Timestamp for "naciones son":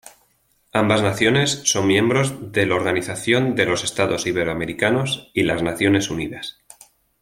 1.03-1.85